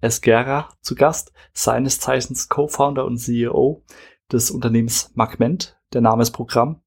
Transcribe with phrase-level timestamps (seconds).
[0.00, 3.84] Esguerra zu Gast, seines Zeichens Co-Founder und CEO
[4.30, 5.78] des Unternehmens Magment.
[5.92, 6.82] Der Name ist Programm,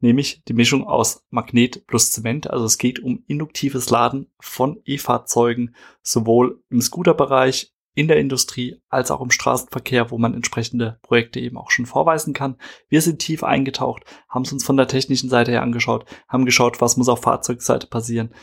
[0.00, 2.50] nämlich die Mischung aus Magnet plus Zement.
[2.50, 9.10] Also es geht um induktives Laden von E-Fahrzeugen, sowohl im Scooterbereich, in der Industrie als
[9.10, 12.56] auch im Straßenverkehr, wo man entsprechende Projekte eben auch schon vorweisen kann.
[12.88, 16.80] Wir sind tief eingetaucht, haben es uns von der technischen Seite her angeschaut, haben geschaut,
[16.80, 18.34] was muss auf Fahrzeugseite passieren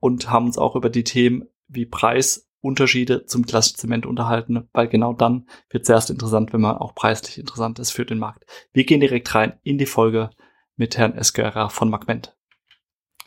[0.00, 4.88] und haben uns auch über die Themen wie Preis, Unterschiede zum klassischen Zement unterhalten, weil
[4.88, 8.44] genau dann wird es erst interessant, wenn man auch preislich interessant ist für den Markt.
[8.72, 10.30] Wir gehen direkt rein in die Folge
[10.76, 12.36] mit Herrn Esguerra von Magment.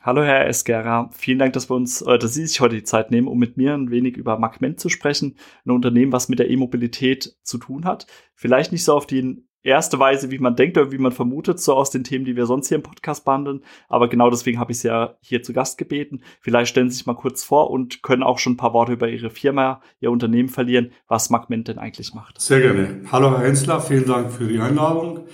[0.02, 3.12] Hallo Herr Esguerra, vielen Dank, dass wir uns, äh, dass Sie sich heute die Zeit
[3.12, 6.50] nehmen, um mit mir ein wenig über Magment zu sprechen, ein Unternehmen, was mit der
[6.50, 8.08] E-Mobilität zu tun hat.
[8.34, 11.74] Vielleicht nicht so auf die erste Weise, wie man denkt oder wie man vermutet, so
[11.74, 13.62] aus den Themen, die wir sonst hier im Podcast behandeln.
[13.88, 16.22] Aber genau deswegen habe ich Sie ja hier zu Gast gebeten.
[16.42, 19.10] Vielleicht stellen Sie sich mal kurz vor und können auch schon ein paar Worte über
[19.10, 22.40] Ihre Firma, Ihr Unternehmen verlieren, was Magment denn eigentlich macht.
[22.40, 23.02] Sehr gerne.
[23.12, 25.26] Hallo Herr Hensler, vielen Dank für die Einladung.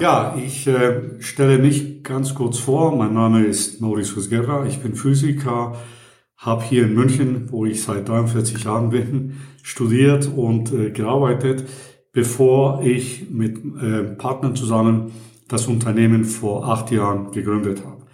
[0.00, 2.94] Ja, ich äh, stelle mich ganz kurz vor.
[2.94, 5.74] Mein Name ist Maurice Guerra, ich bin Physiker,
[6.36, 11.64] habe hier in München, wo ich seit 43 Jahren bin, studiert und äh, gearbeitet
[12.16, 15.12] bevor ich mit äh, Partnern zusammen
[15.48, 18.06] das Unternehmen vor acht Jahren gegründet habe.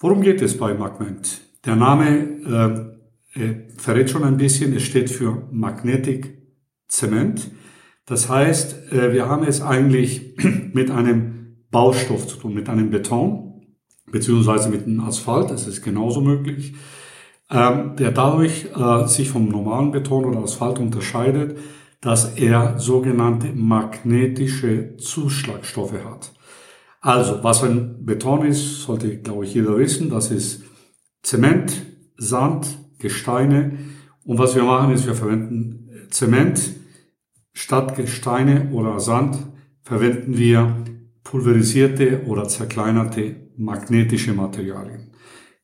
[0.00, 1.42] Worum geht es bei Magment?
[1.64, 2.88] Der Name
[3.36, 6.42] äh, äh, verrät schon ein bisschen, es steht für Magnetic
[6.88, 7.52] Zement.
[8.04, 10.34] Das heißt, äh, wir haben es eigentlich
[10.72, 13.62] mit einem Baustoff zu tun, mit einem Beton,
[14.10, 16.74] beziehungsweise mit einem Asphalt, das ist genauso möglich,
[17.48, 21.56] ähm, der dadurch äh, sich vom normalen Beton oder Asphalt unterscheidet,
[22.00, 26.32] dass er sogenannte magnetische Zuschlagstoffe hat.
[27.00, 30.10] Also, was ein Beton ist, sollte, glaube ich, jeder wissen.
[30.10, 30.64] Das ist
[31.22, 31.72] Zement,
[32.16, 33.78] Sand, Gesteine.
[34.24, 36.60] Und was wir machen, ist, wir verwenden Zement
[37.52, 39.38] statt Gesteine oder Sand
[39.82, 40.84] verwenden wir
[41.22, 45.12] pulverisierte oder zerkleinerte magnetische Materialien.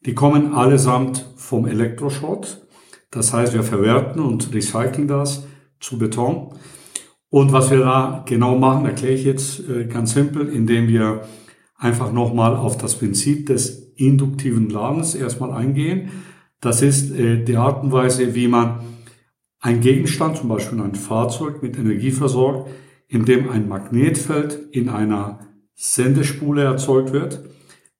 [0.04, 2.66] Die kommen allesamt vom Elektroschrott.
[3.10, 5.46] Das heißt, wir verwerten und recyceln das
[5.82, 6.54] zu Beton.
[7.28, 11.22] Und was wir da genau machen, erkläre ich jetzt äh, ganz simpel, indem wir
[11.76, 16.10] einfach nochmal auf das Prinzip des induktiven Ladens erstmal eingehen.
[16.60, 18.80] Das ist äh, die Art und Weise, wie man
[19.60, 22.70] ein Gegenstand, zum Beispiel ein Fahrzeug mit Energie versorgt,
[23.08, 25.40] indem ein Magnetfeld in einer
[25.74, 27.44] Sendespule erzeugt wird,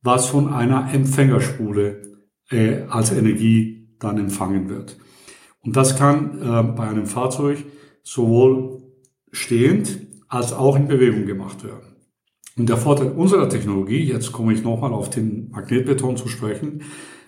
[0.02, 2.02] was von einer Empfängerspule
[2.50, 4.96] äh, als Energie dann empfangen wird.
[5.64, 7.64] Und das kann äh, bei einem Fahrzeug
[8.02, 8.82] sowohl
[9.30, 11.96] stehend als auch in Bewegung gemacht werden.
[12.56, 16.82] Und der Vorteil unserer Technologie, jetzt komme ich nochmal auf den Magnetbeton zu sprechen,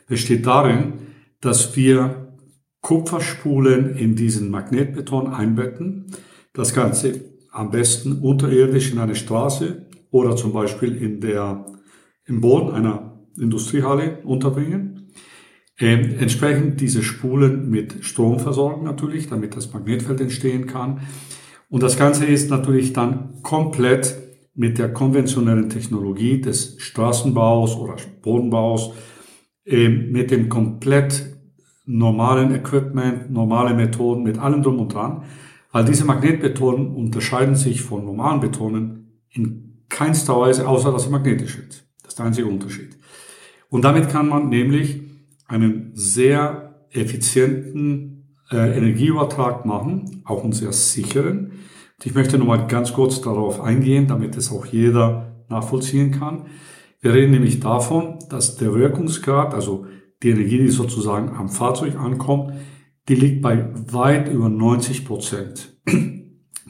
[0.07, 0.95] besteht darin,
[1.41, 2.35] dass wir
[2.81, 6.07] Kupferspulen in diesen Magnetbeton einbetten.
[6.53, 11.65] Das Ganze am besten unterirdisch in eine Straße oder zum Beispiel in der,
[12.27, 14.94] im Boden einer Industriehalle unterbringen.
[15.79, 21.01] Ähm, entsprechend diese Spulen mit Strom versorgen natürlich, damit das Magnetfeld entstehen kann.
[21.69, 24.17] Und das Ganze ist natürlich dann komplett
[24.55, 28.93] mit der konventionellen Technologie des Straßenbaus oder Bodenbaus,
[29.65, 31.35] äh, mit dem komplett
[31.87, 35.25] normalen Equipment, normale Methoden, mit allem drum und dran,
[35.73, 41.57] weil diese Magnetbetonen unterscheiden sich von normalen Betonen in keinster Weise, außer dass sie magnetisch
[41.57, 41.85] sind.
[42.03, 42.97] Das ist der einzige Unterschied.
[43.71, 45.01] Und damit kann man nämlich
[45.47, 51.53] einen sehr effizienten äh, Energieübertrag machen, auch einen sehr sicheren.
[52.03, 56.47] Ich möchte nochmal ganz kurz darauf eingehen, damit es auch jeder nachvollziehen kann.
[57.01, 59.87] Wir reden nämlich davon, dass der Wirkungsgrad, also
[60.23, 62.55] die Energie, die sozusagen am Fahrzeug ankommt,
[63.09, 65.77] die liegt bei weit über 90 Prozent.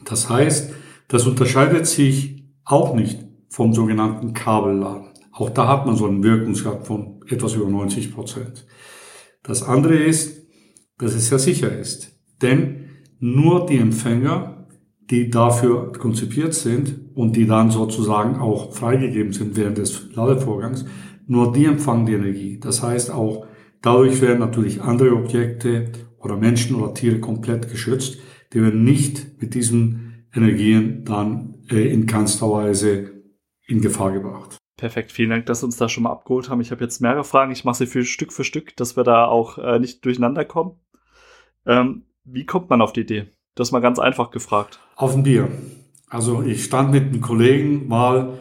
[0.03, 0.73] Das heißt,
[1.07, 5.14] das unterscheidet sich auch nicht vom sogenannten Kabelladen.
[5.35, 8.65] Auch da hat man so einen Wirkungsgrad von etwas über 90 Prozent.
[9.43, 10.47] Das andere ist,
[10.97, 12.17] dass es sehr sicher ist.
[12.41, 12.85] Denn
[13.19, 14.67] nur die Empfänger,
[15.09, 20.85] die dafür konzipiert sind und die dann sozusagen auch freigegeben sind während des Ladevorgangs,
[21.27, 22.59] nur die empfangen die Energie.
[22.61, 23.45] Das heißt auch,
[23.81, 28.19] dadurch werden natürlich andere Objekte oder Menschen oder Tiere komplett geschützt.
[28.53, 33.11] Die werden nicht mit diesem Energien dann äh, in keinster Weise
[33.67, 34.57] in Gefahr gebracht.
[34.77, 36.59] Perfekt, vielen Dank, dass Sie uns da schon mal abgeholt haben.
[36.59, 37.51] Ich habe jetzt mehrere Fragen.
[37.51, 40.79] Ich mache sie für Stück für Stück, dass wir da auch äh, nicht durcheinander kommen.
[41.65, 43.27] Ähm, wie kommt man auf die Idee?
[43.55, 44.79] Das mal ganz einfach gefragt.
[44.97, 45.47] Auf ein Bier.
[46.09, 48.37] Also ich stand mit einem Kollegen mal,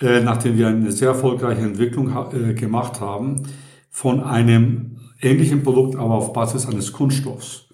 [0.00, 3.42] äh, nachdem wir eine sehr erfolgreiche Entwicklung äh, gemacht haben,
[3.90, 7.68] von einem ähnlichen Produkt, aber auf Basis eines Kunststoffs.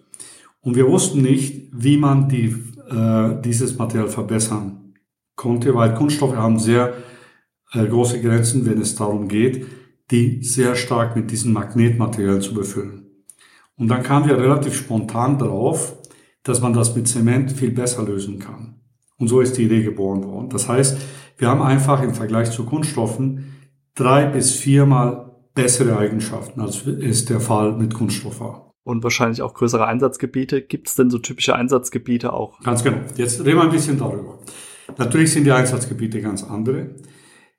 [0.61, 2.57] Und wir wussten nicht, wie man die,
[2.91, 4.95] äh, dieses Material verbessern
[5.37, 6.95] konnte, weil Kunststoffe haben sehr
[7.73, 9.67] große Grenzen, wenn es darum geht,
[10.11, 13.07] die sehr stark mit diesen Magnetmaterialien zu befüllen.
[13.77, 15.97] Und dann kamen wir relativ spontan drauf,
[16.43, 18.81] dass man das mit Zement viel besser lösen kann.
[19.19, 20.49] Und so ist die Idee geboren worden.
[20.51, 20.99] Das heißt,
[21.39, 23.53] wir haben einfach im Vergleich zu Kunststoffen
[23.95, 28.75] drei bis viermal bessere Eigenschaften, als es der Fall mit Kunststoff war.
[28.85, 30.63] Und wahrscheinlich auch größere Einsatzgebiete.
[30.63, 32.61] Gibt es denn so typische Einsatzgebiete auch?
[32.61, 32.99] Ganz genau.
[33.17, 34.39] Jetzt reden wir ein bisschen darüber.
[34.97, 36.95] Natürlich sind die Einsatzgebiete ganz andere.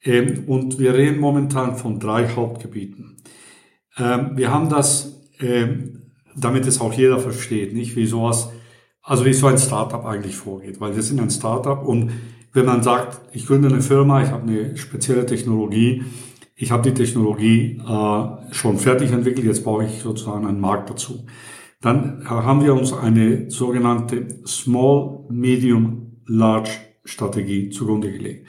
[0.04, 3.18] Ähm, und wir reden momentan von drei Hauptgebieten.
[3.98, 8.50] Ähm, wir haben das, ähm, damit es auch jeder versteht, nicht wie sowas,
[9.02, 12.12] also wie so ein Startup eigentlich vorgeht, weil wir sind ein Startup und
[12.54, 16.04] wenn man sagt, ich gründe eine Firma, ich habe eine spezielle Technologie,
[16.56, 21.26] ich habe die Technologie äh, schon fertig entwickelt, jetzt brauche ich sozusagen einen Markt dazu.
[21.82, 26.72] Dann haben wir uns eine sogenannte Small, Medium, Large
[27.06, 28.48] Strategie zugrunde gelegt.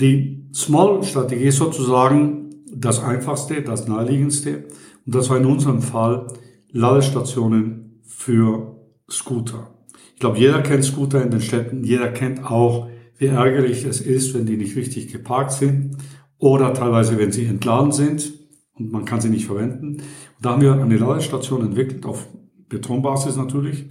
[0.00, 4.64] Die Small-Strategie ist sozusagen das einfachste, das naheliegendste.
[5.04, 6.28] Und das war in unserem Fall
[6.70, 8.76] Ladestationen für
[9.10, 9.74] Scooter.
[10.14, 11.82] Ich glaube, jeder kennt Scooter in den Städten.
[11.82, 15.96] Jeder kennt auch, wie ärgerlich es ist, wenn die nicht richtig geparkt sind
[16.38, 18.32] oder teilweise, wenn sie entladen sind
[18.74, 19.94] und man kann sie nicht verwenden.
[19.96, 20.02] Und
[20.42, 22.28] da haben wir eine Ladestation entwickelt, auf
[22.68, 23.86] Betonbasis natürlich.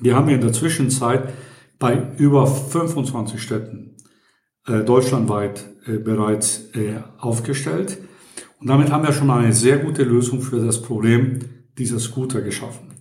[0.00, 1.32] Die haben wir in der Zwischenzeit
[1.80, 3.91] bei über 25 Städten
[4.66, 7.98] deutschlandweit äh, bereits äh, aufgestellt.
[8.60, 11.40] Und damit haben wir schon eine sehr gute Lösung für das Problem
[11.78, 12.92] dieser Scooter geschaffen.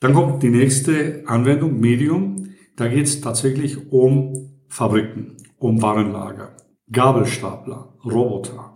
[0.00, 2.48] Dann kommt die nächste Anwendung, Medium.
[2.76, 6.56] Da geht es tatsächlich um Fabriken, um Warenlager,
[6.90, 8.74] Gabelstapler, Roboter.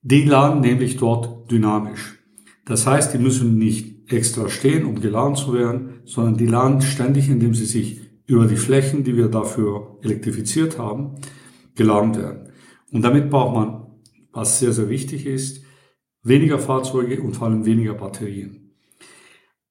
[0.00, 2.18] Die laden nämlich dort dynamisch.
[2.64, 7.28] Das heißt, die müssen nicht extra stehen, um geladen zu werden, sondern die laden ständig,
[7.28, 11.16] indem sie sich über die Flächen, die wir dafür elektrifiziert haben,
[11.74, 12.52] geladen werden.
[12.92, 13.86] Und damit braucht man,
[14.32, 15.64] was sehr, sehr wichtig ist,
[16.22, 18.74] weniger Fahrzeuge und vor allem weniger Batterien.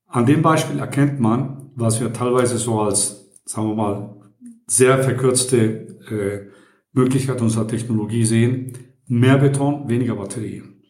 [0.08, 4.16] An dem Beispiel erkennt man, was wir teilweise so als, sagen wir mal,
[4.68, 6.52] sehr verkürzte äh,
[6.92, 8.74] Möglichkeit unserer Technologie sehen.
[9.08, 10.82] Mehr Beton, weniger Batterien.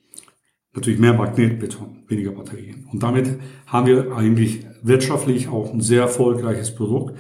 [0.74, 2.88] Natürlich mehr Magnetbeton, weniger Batterien.
[2.92, 7.18] Und damit haben wir eigentlich wirtschaftlich auch ein sehr erfolgreiches Produkt,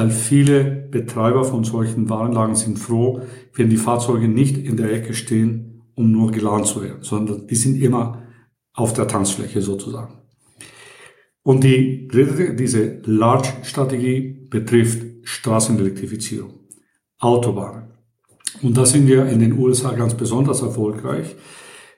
[0.00, 3.20] weil viele Betreiber von solchen Warenlagen sind froh,
[3.54, 7.54] wenn die Fahrzeuge nicht in der Ecke stehen, um nur geladen zu werden, sondern die
[7.54, 8.22] sind immer
[8.72, 10.14] auf der Tanzfläche sozusagen.
[11.42, 16.54] Und die dritte, diese Large-Strategie betrifft Straßenelektrifizierung,
[17.18, 17.90] Autobahnen.
[18.62, 21.36] Und da sind wir in den USA ganz besonders erfolgreich.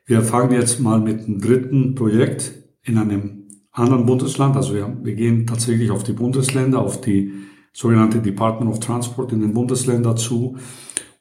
[0.06, 2.52] Wir fangen jetzt mal mit einem dritten Projekt
[2.82, 4.56] in einem anderen Bundesland.
[4.56, 7.32] Also wir, wir gehen tatsächlich auf die Bundesländer, auf die
[7.72, 10.56] sogenannte Department of Transport in den Bundesländern zu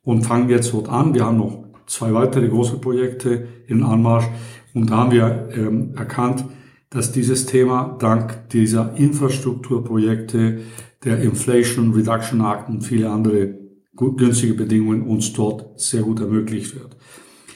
[0.04, 1.14] und fangen jetzt dort an.
[1.14, 4.28] Wir haben noch zwei weitere große Projekte in Anmarsch
[4.74, 6.46] und da haben wir ähm, erkannt,
[6.90, 10.60] dass dieses Thema dank dieser Infrastrukturprojekte,
[11.04, 13.58] der Inflation Reduction Act und viele andere
[13.96, 16.98] günstige Bedingungen uns dort sehr gut ermöglicht wird.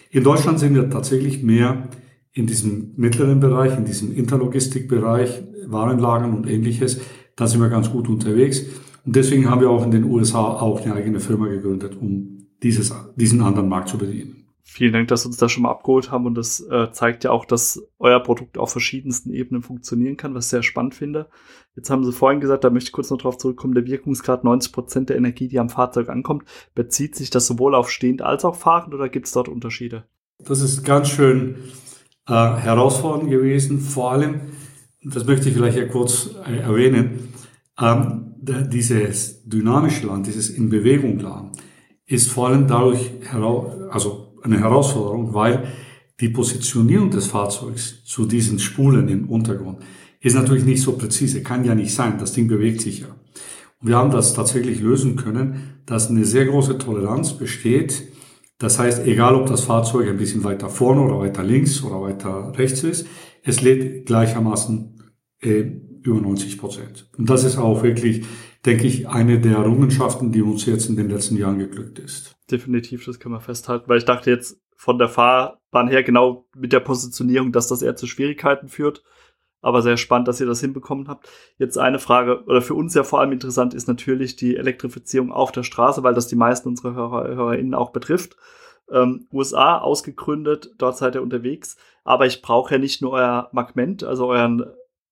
[0.10, 1.90] In Deutschland sind wir tatsächlich mehr
[2.32, 7.02] in diesem mittleren Bereich, in diesem Interlogistikbereich, Warenlagern und ähnliches.
[7.36, 8.64] Da sind wir ganz gut unterwegs.
[9.06, 12.94] Und deswegen haben wir auch in den USA auch eine eigene Firma gegründet, um dieses,
[13.16, 14.46] diesen anderen Markt zu bedienen.
[14.68, 17.30] Vielen Dank, dass Sie uns da schon mal abgeholt haben und das äh, zeigt ja
[17.30, 21.30] auch, dass euer Produkt auf verschiedensten Ebenen funktionieren kann, was ich sehr spannend finde.
[21.76, 24.72] Jetzt haben Sie vorhin gesagt, da möchte ich kurz noch drauf zurückkommen, der Wirkungsgrad 90
[24.72, 28.56] Prozent der Energie, die am Fahrzeug ankommt, bezieht sich das sowohl auf stehend als auch
[28.56, 30.06] fahrend oder gibt es dort Unterschiede?
[30.40, 31.58] Das ist ganz schön
[32.28, 34.42] äh, herausfordernd gewesen, vor allem,
[35.04, 37.30] das möchte ich vielleicht ja kurz äh, erwähnen,
[37.80, 41.58] ähm, dieses dynamische Land, dieses in Bewegung Land,
[42.06, 43.12] ist vor allem dadurch
[43.90, 45.68] also eine Herausforderung, weil
[46.20, 49.80] die Positionierung des Fahrzeugs zu diesen Spulen im Untergrund
[50.26, 53.08] ist natürlich nicht so präzise, kann ja nicht sein, das Ding bewegt sich ja.
[53.80, 58.12] Und wir haben das tatsächlich lösen können, dass eine sehr große Toleranz besteht.
[58.58, 62.54] Das heißt, egal ob das Fahrzeug ein bisschen weiter vorne oder weiter links oder weiter
[62.58, 63.06] rechts ist,
[63.44, 65.04] es lädt gleichermaßen
[65.42, 65.66] äh,
[66.06, 67.10] über 90 Prozent.
[67.18, 68.26] Und das ist auch wirklich
[68.66, 72.36] denke ich, eine der Errungenschaften, die uns jetzt in den letzten Jahren geglückt ist.
[72.50, 76.74] Definitiv, das kann man festhalten, weil ich dachte jetzt von der Fahrbahn her genau mit
[76.74, 79.04] der Positionierung, dass das eher zu Schwierigkeiten führt.
[79.62, 81.28] Aber sehr spannend, dass ihr das hinbekommen habt.
[81.58, 85.52] Jetzt eine Frage, oder für uns ja vor allem interessant ist natürlich die Elektrifizierung auf
[85.52, 88.38] der Straße, weil das die meisten unserer Hörer, HörerInnen auch betrifft.
[88.92, 91.78] Ähm, USA ausgegründet, dort seid ihr unterwegs.
[92.04, 94.66] Aber ich brauche ja nicht nur euer Magment, also euren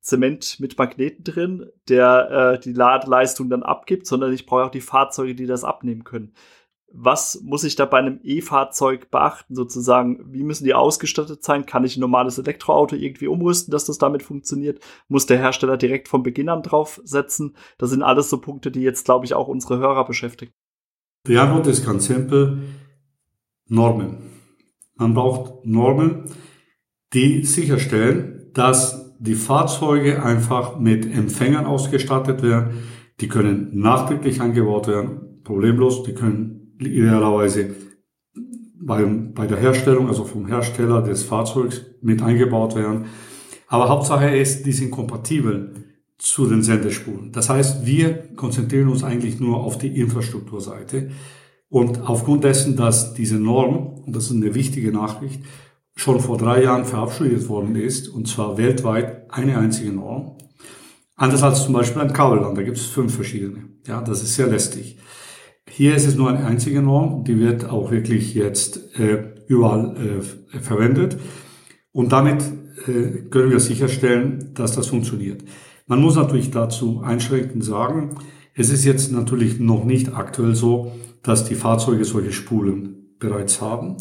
[0.03, 4.81] Zement mit Magneten drin, der äh, die Ladeleistung dann abgibt, sondern ich brauche auch die
[4.81, 6.33] Fahrzeuge, die das abnehmen können.
[6.95, 10.31] Was muss ich da bei einem E-Fahrzeug beachten, sozusagen?
[10.31, 11.65] Wie müssen die ausgestattet sein?
[11.65, 14.79] Kann ich ein normales Elektroauto irgendwie umrüsten, dass das damit funktioniert?
[15.07, 17.55] Muss der Hersteller direkt von Beginn an draufsetzen?
[17.77, 20.51] Das sind alles so Punkte, die jetzt, glaube ich, auch unsere Hörer beschäftigen.
[21.25, 22.61] Die Antwort ist ganz simpel.
[23.67, 24.17] Normen.
[24.95, 26.25] Man braucht Normen,
[27.13, 32.83] die sicherstellen, dass die Fahrzeuge einfach mit Empfängern ausgestattet werden.
[33.21, 36.03] Die können nachträglich eingebaut werden, problemlos.
[36.03, 37.73] Die können idealerweise
[38.81, 43.05] beim, bei der Herstellung, also vom Hersteller des Fahrzeugs mit eingebaut werden.
[43.69, 45.73] Aber Hauptsache ist, die sind kompatibel
[46.17, 47.31] zu den Sendespuren.
[47.31, 51.11] Das heißt, wir konzentrieren uns eigentlich nur auf die Infrastrukturseite.
[51.69, 55.41] Und aufgrund dessen, dass diese Norm, und das ist eine wichtige Nachricht,
[55.95, 60.37] schon vor drei Jahren verabschiedet worden ist, und zwar weltweit eine einzige Norm.
[61.15, 63.69] Anders als zum Beispiel ein Kabelland, da gibt es fünf verschiedene.
[63.87, 64.97] Ja, das ist sehr lästig.
[65.69, 70.21] Hier ist es nur eine einzige Norm, die wird auch wirklich jetzt äh, überall
[70.53, 71.17] äh, verwendet.
[71.91, 72.43] Und damit
[72.87, 75.43] äh, können wir sicherstellen, dass das funktioniert.
[75.87, 78.15] Man muss natürlich dazu einschränkend sagen,
[78.55, 80.91] es ist jetzt natürlich noch nicht aktuell so,
[81.23, 83.97] dass die Fahrzeuge solche Spulen bereits haben.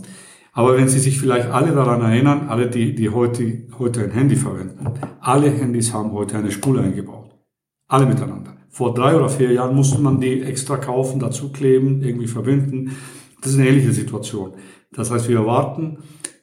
[0.52, 4.36] Aber wenn Sie sich vielleicht alle daran erinnern, alle, die, die heute, heute ein Handy
[4.36, 4.86] verwenden,
[5.20, 7.30] alle Handys haben heute eine Spule eingebaut.
[7.88, 8.56] Alle miteinander.
[8.68, 12.92] Vor drei oder vier Jahren musste man die extra kaufen, dazu kleben, irgendwie verbinden.
[13.40, 14.52] Das ist eine ähnliche Situation.
[14.92, 15.98] Das heißt, wir erwarten,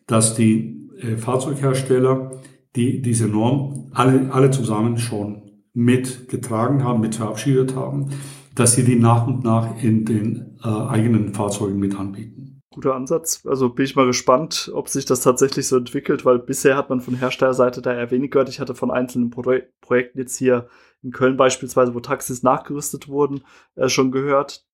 [0.07, 2.31] dass die äh, Fahrzeughersteller
[2.75, 5.41] die diese Norm alle, alle zusammen schon
[5.73, 8.09] mitgetragen haben, mit verabschiedet haben,
[8.53, 12.48] dass sie die nach und nach in den äh, eigenen Fahrzeugen mit anbieten
[12.79, 13.45] guter Ansatz.
[13.45, 17.01] Also bin ich mal gespannt, ob sich das tatsächlich so entwickelt, weil bisher hat man
[17.01, 18.49] von Herstellerseite da eher wenig gehört.
[18.49, 19.43] Ich hatte von einzelnen Pro
[19.81, 20.67] Projekten jetzt hier
[21.03, 23.43] in Köln beispielsweise, wo Taxis nachgerüstet wurden,
[23.75, 24.65] äh, schon gehört,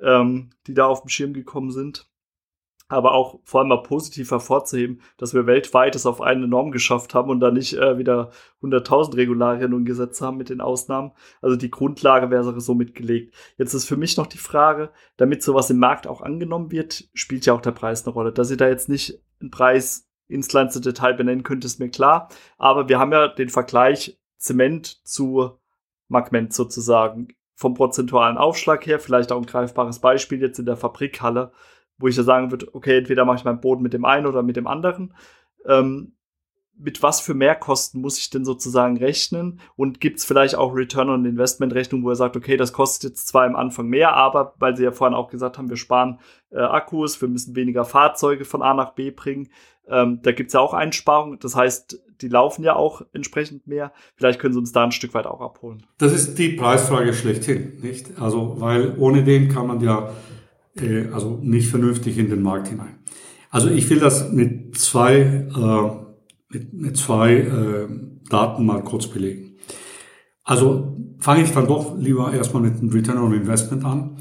[0.00, 2.08] ähm, die da auf dem Schirm gekommen sind
[2.88, 7.14] aber auch vor allem mal positiv hervorzuheben, dass wir weltweit es auf eine Norm geschafft
[7.14, 8.30] haben und da nicht äh, wieder
[8.62, 11.12] 100.000 Regularien und Gesetze haben mit den Ausnahmen.
[11.42, 13.34] Also die Grundlage wäre so mitgelegt.
[13.58, 17.44] Jetzt ist für mich noch die Frage, damit sowas im Markt auch angenommen wird, spielt
[17.46, 18.32] ja auch der Preis eine Rolle.
[18.32, 22.28] Dass ihr da jetzt nicht einen Preis ins kleinste Detail benennen könnt, ist mir klar.
[22.56, 25.58] Aber wir haben ja den Vergleich Zement zu
[26.08, 27.28] Magment sozusagen.
[27.58, 31.52] Vom prozentualen Aufschlag her, vielleicht auch ein greifbares Beispiel jetzt in der Fabrikhalle
[31.98, 34.42] wo ich ja sagen würde, okay, entweder mache ich meinen Boden mit dem einen oder
[34.42, 35.14] mit dem anderen.
[35.66, 36.12] Ähm,
[36.78, 39.60] mit was für Mehrkosten muss ich denn sozusagen rechnen?
[39.76, 43.10] Und gibt es vielleicht auch Return on Investment Rechnung, wo er sagt, okay, das kostet
[43.10, 46.20] jetzt zwar am Anfang mehr, aber weil Sie ja vorhin auch gesagt haben, wir sparen
[46.50, 49.48] äh, Akkus, wir müssen weniger Fahrzeuge von A nach B bringen.
[49.88, 51.38] Ähm, da gibt es ja auch Einsparungen.
[51.40, 53.92] Das heißt, die laufen ja auch entsprechend mehr.
[54.16, 55.86] Vielleicht können Sie uns da ein Stück weit auch abholen.
[55.98, 58.20] Das ist die Preisfrage schlechthin, nicht?
[58.20, 60.10] Also, weil ohne den kann man ja
[60.80, 62.96] äh, also nicht vernünftig in den Markt hinein.
[63.50, 67.88] Also ich will das mit zwei, äh, mit, mit zwei äh,
[68.28, 69.56] Daten mal kurz belegen.
[70.44, 74.16] Also fange ich dann doch lieber erstmal mit dem Return on Investment an.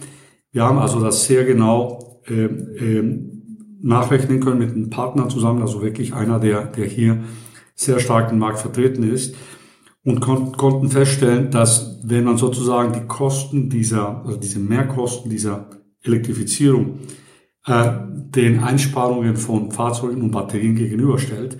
[0.52, 3.20] Wir haben also das sehr genau äh, äh,
[3.82, 7.24] nachrechnen können mit einem Partner zusammen, also wirklich einer, der, der hier
[7.76, 9.36] sehr stark im Markt vertreten ist
[10.04, 15.70] und kon konnten feststellen, dass wenn man sozusagen die Kosten dieser, also diese Mehrkosten dieser
[16.06, 17.00] Elektrifizierung
[17.66, 17.92] äh,
[18.36, 21.58] den Einsparungen von Fahrzeugen und Batterien gegenüberstellt,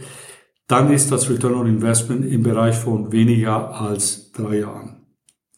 [0.68, 4.98] dann ist das Return on Investment im Bereich von weniger als drei Jahren.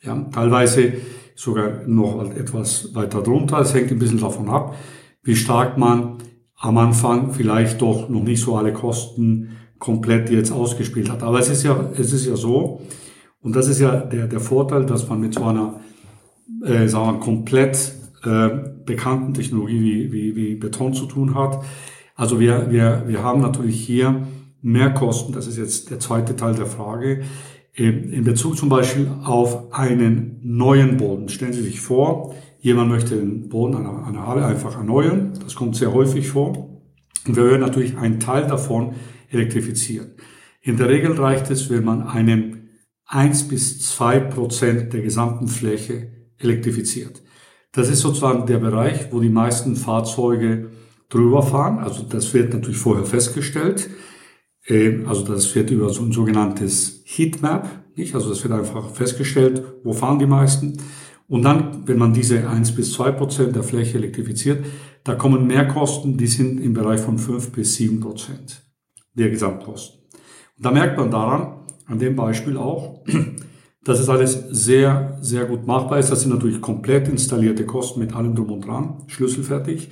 [0.01, 0.93] Ja, teilweise
[1.35, 3.59] sogar noch etwas weiter drunter.
[3.59, 4.75] Es hängt ein bisschen davon ab,
[5.23, 6.17] wie stark man
[6.55, 11.23] am Anfang vielleicht doch noch nicht so alle Kosten komplett jetzt ausgespielt hat.
[11.23, 12.81] Aber es ist ja, es ist ja so,
[13.41, 15.79] und das ist ja der, der Vorteil, dass man mit so einer,
[16.65, 17.93] äh, sagen wir, komplett
[18.27, 18.49] äh,
[18.85, 21.63] bekannten Technologie wie, wie, wie Beton zu tun hat.
[22.15, 24.27] Also wir, wir, wir haben natürlich hier
[24.61, 27.23] mehr Kosten, das ist jetzt der zweite Teil der Frage,
[27.73, 31.29] in Bezug zum Beispiel auf einen neuen Boden.
[31.29, 35.33] Stellen Sie sich vor, jemand möchte den Boden einer, einer Halle einfach erneuern.
[35.43, 36.81] Das kommt sehr häufig vor.
[37.27, 38.95] Und wir werden natürlich einen Teil davon
[39.29, 40.15] elektrifizieren.
[40.61, 42.69] In der Regel reicht es, wenn man einem
[43.05, 47.21] eins bis zwei Prozent der gesamten Fläche elektrifiziert.
[47.77, 50.71] Das ist sozusagen der Bereich, wo die meisten Fahrzeuge
[51.09, 51.77] drüber fahren.
[51.77, 53.87] Also das wird natürlich vorher festgestellt.
[54.65, 58.15] Ähm, also das wird über so ein sogenanntes Heatmap, nicht?
[58.15, 60.77] Also das wird einfach festgestellt, wo fahren die meisten.
[61.27, 64.65] Und dann, wenn man diese 1 bis 2 Prozent der Fläche elektrifiziert,
[65.03, 68.63] da kommen Mehrkosten, die sind im Bereich von 5 bis 7 Prozent
[69.13, 69.99] der Gesamtkosten.
[70.57, 73.03] Und da merkt man daran, an dem Beispiel auch,
[73.87, 76.11] dass es alles sehr, sehr gut machbar ist.
[76.11, 79.91] Das sind natürlich komplett installierte Kosten mit allem drum und dran, schlüsselfertig.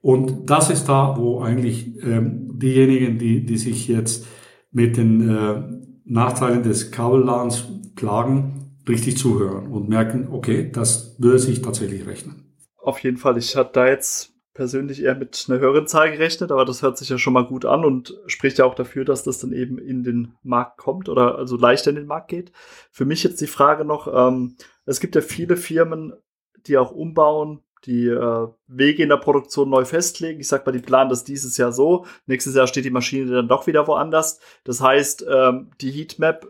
[0.00, 4.26] Und das ist da, wo eigentlich ähm, diejenigen, die, die sich jetzt
[4.72, 5.62] mit den äh,
[6.04, 7.64] Nachteilen des Kabelladens
[7.94, 12.56] plagen, richtig zuhören und merken, okay, das würde sich tatsächlich rechnen.
[12.76, 13.38] Auf jeden Fall.
[13.38, 17.08] Ich hatte da jetzt persönlich eher mit einer höheren Zahl gerechnet, aber das hört sich
[17.08, 20.02] ja schon mal gut an und spricht ja auch dafür, dass das dann eben in
[20.02, 22.50] den Markt kommt oder also leichter in den Markt geht.
[22.90, 26.12] Für mich jetzt die Frage noch, ähm, es gibt ja viele Firmen,
[26.66, 30.40] die auch umbauen, die äh, Wege in der Produktion neu festlegen.
[30.40, 32.04] Ich sag mal, die planen das dieses Jahr so.
[32.26, 34.40] Nächstes Jahr steht die Maschine dann doch wieder woanders.
[34.64, 36.48] Das heißt, ähm, die Heatmap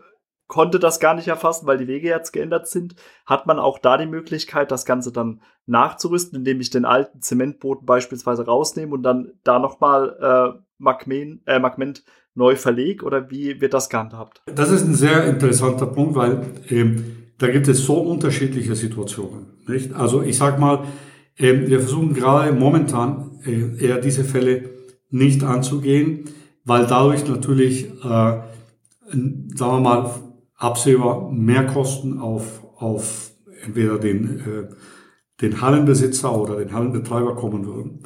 [0.49, 2.95] konnte das gar nicht erfassen, weil die Wege jetzt geändert sind.
[3.25, 7.85] Hat man auch da die Möglichkeit, das Ganze dann nachzurüsten, indem ich den alten Zementboden
[7.85, 12.03] beispielsweise rausnehme und dann da nochmal äh, Magmen, äh, Magment
[12.33, 13.05] neu verlege?
[13.05, 14.41] Oder wie wird das gehandhabt?
[14.47, 19.59] Das ist ein sehr interessanter Punkt, weil ähm, da gibt es so unterschiedliche Situationen.
[19.67, 19.93] Nicht?
[19.93, 20.83] Also ich sag mal,
[21.37, 24.71] ähm, wir versuchen gerade momentan äh, eher diese Fälle
[25.11, 26.25] nicht anzugehen,
[26.65, 30.11] weil dadurch natürlich, äh, sagen wir mal,
[30.59, 33.31] absehbar mehr Kosten auf, auf
[33.65, 34.75] entweder den, äh,
[35.41, 38.03] den Hallenbesitzer oder den Hallenbetreiber kommen würden.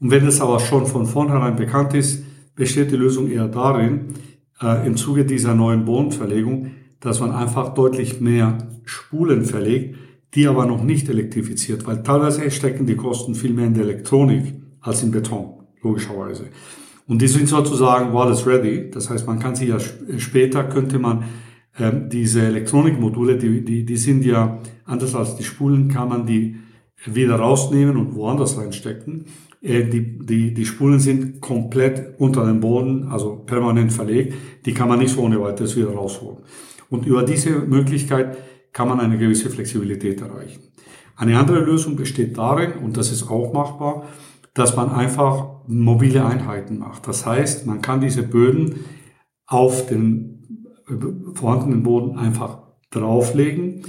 [0.00, 4.14] Und wenn es aber schon von vornherein bekannt ist, besteht die Lösung eher darin,
[4.62, 6.70] äh, im Zuge dieser neuen Bodenverlegung,
[7.00, 9.96] dass man einfach deutlich mehr Spulen verlegt,
[10.34, 14.54] die aber noch nicht elektrifiziert, weil teilweise stecken die Kosten viel mehr in der Elektronik
[14.80, 16.44] als in Beton, logischerweise.
[17.08, 18.90] Und die sind sozusagen wireless ready.
[18.90, 21.24] Das heißt, man kann sie ja später könnte man
[21.80, 26.56] ähm, diese Elektronikmodule, die, die, die sind ja anders als die Spulen, kann man die
[27.04, 29.26] wieder rausnehmen und woanders reinstecken.
[29.62, 34.34] Äh, die, die, die Spulen sind komplett unter dem Boden, also permanent verlegt.
[34.66, 36.38] Die kann man nicht so ohne weiteres wieder rausholen.
[36.88, 38.36] Und über diese Möglichkeit
[38.72, 40.62] kann man eine gewisse Flexibilität erreichen.
[41.16, 44.04] Eine andere Lösung besteht darin, und das ist auch machbar,
[44.54, 47.06] dass man einfach mobile Einheiten macht.
[47.06, 48.80] Das heißt, man kann diese Böden
[49.46, 50.39] auf den
[51.34, 52.58] vorhandenen Boden einfach
[52.90, 53.82] drauflegen.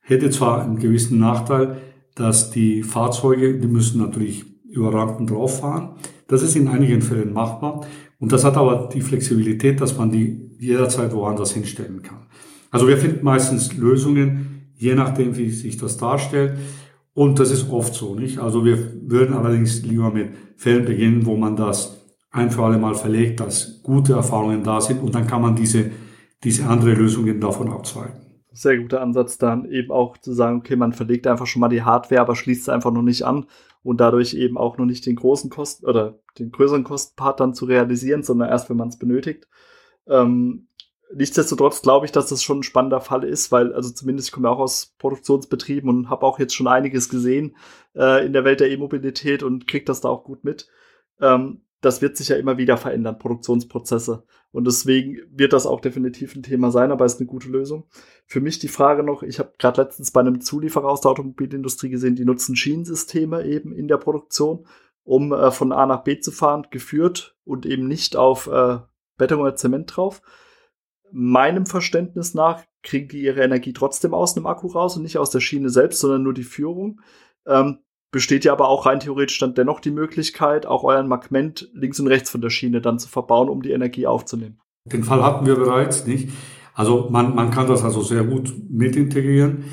[0.00, 1.78] Hätte zwar einen gewissen Nachteil,
[2.14, 5.96] dass die Fahrzeuge, die müssen natürlich über Rampen drauf fahren.
[6.28, 7.86] Das ist in einigen Fällen machbar.
[8.18, 12.26] Und das hat aber die Flexibilität, dass man die jederzeit woanders hinstellen kann.
[12.70, 16.58] Also wir finden meistens Lösungen, je nachdem, wie sich das darstellt.
[17.14, 18.38] Und das ist oft so, nicht?
[18.38, 21.96] Also wir würden allerdings lieber mit Fällen beginnen, wo man das
[22.30, 25.90] ein für alle Mal verlegt, dass gute Erfahrungen da sind und dann kann man diese,
[26.46, 28.14] diese andere Lösungen davon abzweigen.
[28.52, 31.82] Sehr guter Ansatz dann eben auch zu sagen, okay, man verlegt einfach schon mal die
[31.82, 33.46] Hardware, aber schließt es einfach noch nicht an
[33.82, 37.64] und dadurch eben auch noch nicht den großen Kosten oder den größeren Kostenpart dann zu
[37.64, 39.48] realisieren, sondern erst, wenn man es benötigt.
[40.06, 40.68] Ähm,
[41.12, 44.46] nichtsdestotrotz glaube ich, dass das schon ein spannender Fall ist, weil, also zumindest ich komme
[44.46, 47.56] ja auch aus Produktionsbetrieben und habe auch jetzt schon einiges gesehen
[47.96, 50.68] äh, in der Welt der E-Mobilität und kriege das da auch gut mit.
[51.20, 54.24] Ähm, das wird sich ja immer wieder verändern, Produktionsprozesse.
[54.52, 57.88] Und deswegen wird das auch definitiv ein Thema sein, aber ist eine gute Lösung.
[58.26, 61.90] Für mich die Frage noch, ich habe gerade letztens bei einem Zulieferer aus der Automobilindustrie
[61.90, 64.66] gesehen, die nutzen Schienensysteme eben in der Produktion,
[65.04, 68.78] um äh, von A nach B zu fahren, geführt und eben nicht auf äh,
[69.16, 70.20] Beton oder Zement drauf
[71.12, 75.30] meinem Verständnis nach kriegen die ihre Energie trotzdem aus einem Akku raus und nicht aus
[75.30, 77.00] der Schiene selbst, sondern nur die Führung.
[77.46, 77.78] Ähm,
[78.10, 82.06] besteht ja aber auch rein theoretisch dann dennoch die Möglichkeit, auch euren Magment links und
[82.06, 84.58] rechts von der Schiene dann zu verbauen, um die Energie aufzunehmen.
[84.84, 86.30] Den Fall hatten wir bereits, nicht?
[86.74, 89.64] Also man, man kann das also sehr gut mit integrieren.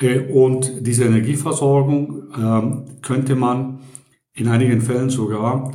[0.00, 3.80] Äh, und diese Energieversorgung ähm, könnte man
[4.32, 5.72] in einigen Fällen sogar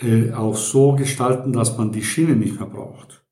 [0.00, 3.24] äh, auch so gestalten, dass man die Schiene nicht mehr braucht.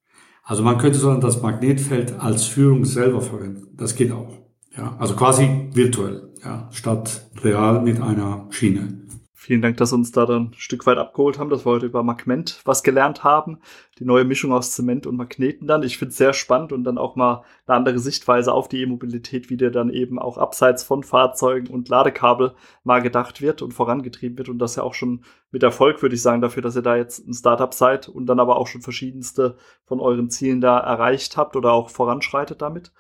[0.43, 3.69] Also man könnte sogar das Magnetfeld als Führung selber verwenden.
[3.77, 4.46] Das geht auch.
[4.77, 9.07] Ja, also quasi virtuell, ja, statt real mit einer Schiene.
[9.47, 11.87] Vielen Dank, dass Sie uns da dann ein Stück weit abgeholt haben, dass wir heute
[11.87, 13.59] über Magment was gelernt haben.
[14.01, 15.85] Die neue Mischung aus Zement und Magneten dann.
[15.85, 19.49] Ich finde es sehr spannend und dann auch mal eine andere Sichtweise auf die E-Mobilität,
[19.49, 24.37] wie der dann eben auch abseits von Fahrzeugen und Ladekabel mal gedacht wird und vorangetrieben
[24.37, 24.49] wird.
[24.49, 27.25] Und das ja auch schon mit Erfolg, würde ich sagen, dafür, dass ihr da jetzt
[27.25, 31.55] ein Startup seid und dann aber auch schon verschiedenste von euren Zielen da erreicht habt
[31.55, 32.91] oder auch voranschreitet damit.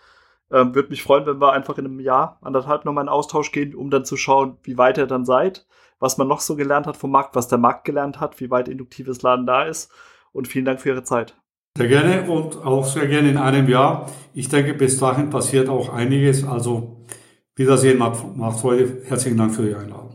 [0.52, 3.74] Ähm, Würde mich freuen, wenn wir einfach in einem Jahr, anderthalb nochmal in Austausch gehen,
[3.74, 5.66] um dann zu schauen, wie weit ihr dann seid,
[5.98, 8.68] was man noch so gelernt hat vom Markt, was der Markt gelernt hat, wie weit
[8.68, 9.90] induktives Laden da ist.
[10.32, 11.36] Und vielen Dank für Ihre Zeit.
[11.76, 14.10] Sehr gerne und auch sehr gerne in einem Jahr.
[14.32, 16.46] Ich denke, bis dahin passiert auch einiges.
[16.46, 17.04] Also
[17.54, 19.02] Wiedersehen macht Freude.
[19.04, 20.05] Herzlichen Dank für die Einladung.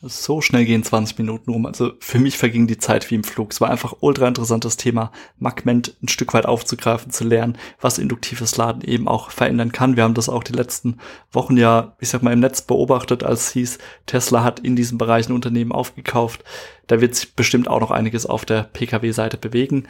[0.00, 1.66] So schnell gehen 20 Minuten rum.
[1.66, 3.50] Also für mich verging die Zeit wie im Flug.
[3.50, 8.56] Es war einfach ultra interessantes Thema, Magment ein Stück weit aufzugreifen, zu lernen, was induktives
[8.56, 9.96] Laden eben auch verändern kann.
[9.96, 10.98] Wir haben das auch die letzten
[11.32, 14.98] Wochen ja, ich sag mal, im Netz beobachtet, als es hieß, Tesla hat in diesem
[14.98, 16.44] Bereich ein Unternehmen aufgekauft.
[16.86, 19.88] Da wird sich bestimmt auch noch einiges auf der Pkw-Seite bewegen.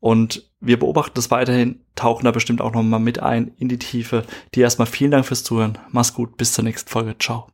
[0.00, 3.78] Und wir beobachten das weiterhin, tauchen da bestimmt auch noch mal mit ein in die
[3.78, 4.24] Tiefe.
[4.54, 5.78] Die erstmal vielen Dank fürs Zuhören.
[5.90, 7.16] Mach's gut, bis zur nächsten Folge.
[7.18, 7.48] Ciao.